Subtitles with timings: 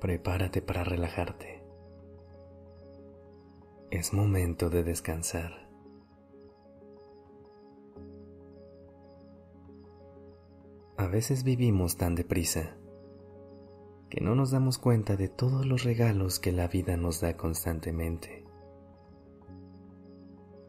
[0.00, 1.62] Prepárate para relajarte.
[3.90, 5.68] Es momento de descansar.
[10.98, 12.76] A veces vivimos tan deprisa
[14.10, 18.44] que no nos damos cuenta de todos los regalos que la vida nos da constantemente.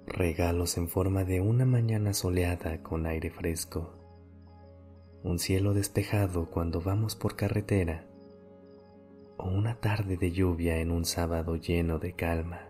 [0.06, 3.98] Regalos en forma de una mañana soleada con aire fresco
[5.24, 8.08] un cielo despejado cuando vamos por carretera
[9.38, 12.70] o una tarde de lluvia en un sábado lleno de calma.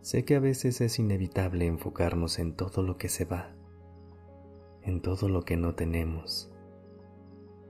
[0.00, 3.54] Sé que a veces es inevitable enfocarnos en todo lo que se va,
[4.82, 6.52] en todo lo que no tenemos,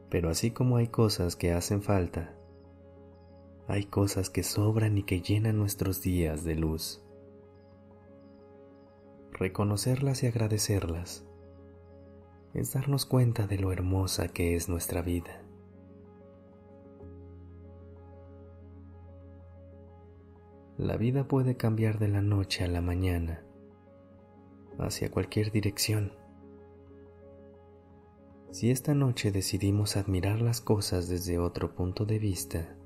[0.08, 2.34] pero así como hay cosas que hacen falta,
[3.68, 7.02] hay cosas que sobran y que llenan nuestros días de luz
[9.42, 11.24] reconocerlas y agradecerlas
[12.54, 15.42] es darnos cuenta de lo hermosa que es nuestra vida.
[20.76, 23.44] La vida puede cambiar de la noche a la mañana,
[24.78, 26.12] hacia cualquier dirección.
[28.50, 32.76] Si esta noche decidimos admirar las cosas desde otro punto de vista,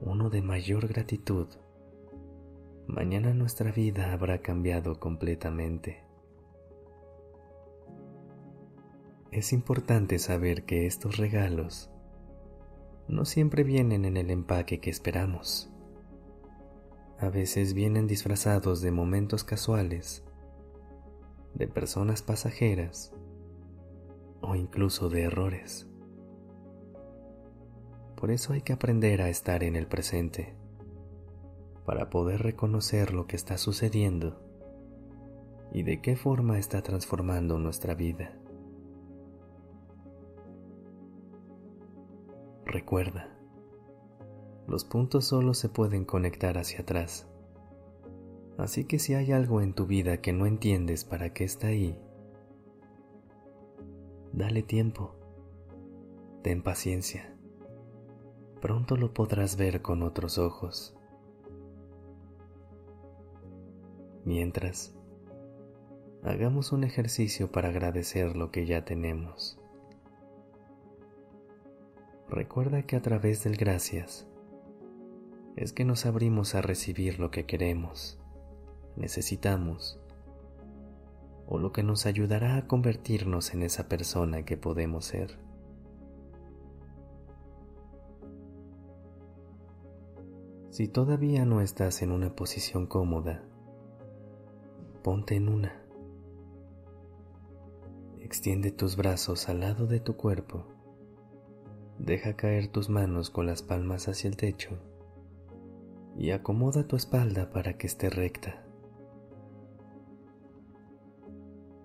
[0.00, 1.48] uno de mayor gratitud,
[2.86, 6.03] mañana nuestra vida habrá cambiado completamente.
[9.34, 11.90] Es importante saber que estos regalos
[13.08, 15.72] no siempre vienen en el empaque que esperamos.
[17.18, 20.22] A veces vienen disfrazados de momentos casuales,
[21.52, 23.12] de personas pasajeras
[24.40, 25.88] o incluso de errores.
[28.14, 30.54] Por eso hay que aprender a estar en el presente
[31.84, 34.40] para poder reconocer lo que está sucediendo
[35.72, 38.38] y de qué forma está transformando nuestra vida.
[42.66, 43.28] Recuerda,
[44.66, 47.28] los puntos solo se pueden conectar hacia atrás.
[48.56, 51.98] Así que si hay algo en tu vida que no entiendes para qué está ahí,
[54.32, 55.14] dale tiempo,
[56.42, 57.36] ten paciencia.
[58.60, 60.96] Pronto lo podrás ver con otros ojos.
[64.24, 64.96] Mientras,
[66.22, 69.60] hagamos un ejercicio para agradecer lo que ya tenemos.
[72.28, 74.26] Recuerda que a través del gracias
[75.56, 78.18] es que nos abrimos a recibir lo que queremos,
[78.96, 80.00] necesitamos,
[81.46, 85.38] o lo que nos ayudará a convertirnos en esa persona que podemos ser.
[90.70, 93.44] Si todavía no estás en una posición cómoda,
[95.04, 95.84] ponte en una.
[98.18, 100.73] Extiende tus brazos al lado de tu cuerpo.
[102.04, 104.76] Deja caer tus manos con las palmas hacia el techo
[106.18, 108.62] y acomoda tu espalda para que esté recta.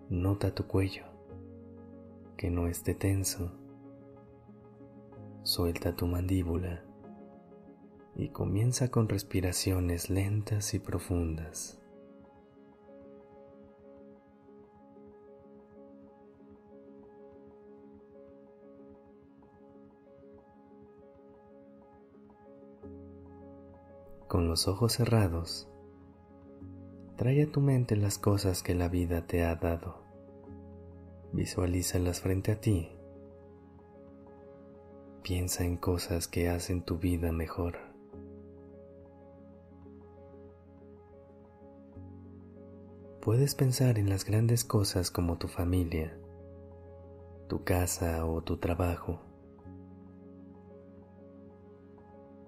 [0.10, 1.06] Nota tu cuello,
[2.36, 3.54] que no esté tenso.
[5.44, 6.84] Suelta tu mandíbula
[8.14, 11.79] y comienza con respiraciones lentas y profundas.
[24.30, 25.68] Con los ojos cerrados,
[27.18, 30.04] trae a tu mente las cosas que la vida te ha dado.
[31.34, 32.92] Visualízalas frente a ti.
[35.24, 37.80] Piensa en cosas que hacen tu vida mejor.
[43.22, 46.16] Puedes pensar en las grandes cosas como tu familia,
[47.48, 49.22] tu casa o tu trabajo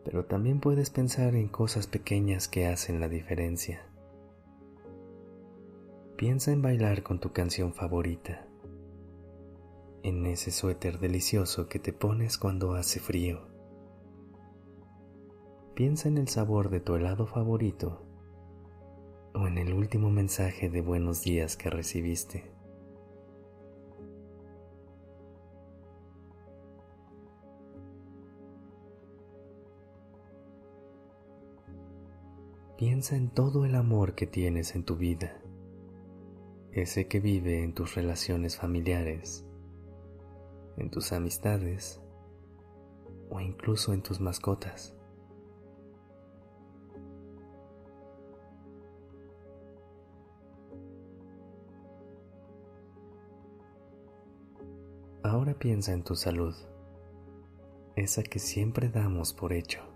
[0.03, 3.85] pero también puedes pensar en cosas pequeñas que hacen la diferencia.
[6.17, 8.47] Piensa en bailar con tu canción favorita,
[10.03, 13.47] en ese suéter delicioso que te pones cuando hace frío.
[15.75, 18.05] Piensa en el sabor de tu helado favorito
[19.33, 22.60] o en el último mensaje de buenos días que recibiste.
[32.81, 35.39] Piensa en todo el amor que tienes en tu vida,
[36.71, 39.45] ese que vive en tus relaciones familiares,
[40.77, 42.01] en tus amistades
[43.29, 44.95] o incluso en tus mascotas.
[55.21, 56.55] Ahora piensa en tu salud,
[57.95, 59.90] esa que siempre damos por hecho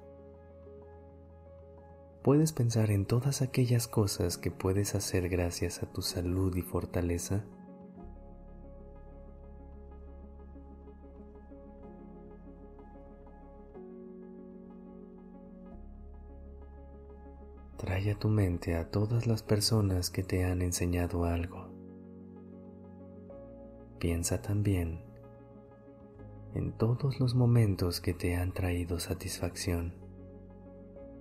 [2.26, 7.46] puedes pensar en todas aquellas cosas que puedes hacer gracias a tu salud y fortaleza?
[17.78, 21.70] Trae a tu mente a todas las personas que te han enseñado algo.
[24.00, 25.04] Piensa también
[26.56, 30.05] en todos los momentos que te han traído satisfacción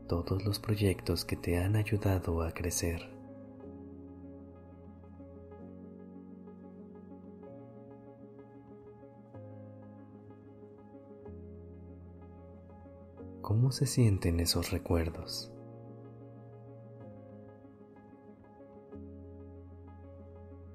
[0.07, 3.11] todos los proyectos que te han ayudado a crecer.
[13.41, 15.53] ¿Cómo se sienten esos recuerdos?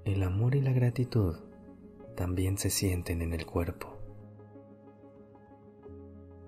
[0.06, 1.36] El amor y la gratitud
[2.16, 3.98] también se sienten en el cuerpo.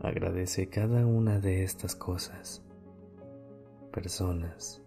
[0.02, 2.64] Agradece cada una de estas cosas
[3.92, 4.82] personas,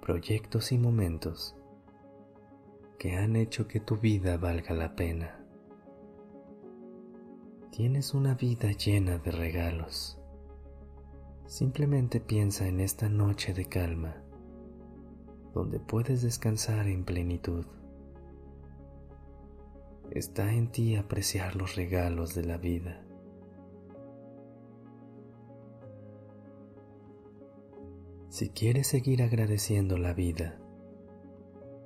[0.00, 1.56] proyectos y momentos
[2.98, 5.44] que han hecho que tu vida valga la pena.
[7.72, 10.18] Tienes una vida llena de regalos.
[11.46, 14.22] Simplemente piensa en esta noche de calma,
[15.52, 17.66] donde puedes descansar en plenitud.
[20.12, 23.04] Está en ti apreciar los regalos de la vida.
[28.32, 30.58] Si quieres seguir agradeciendo la vida,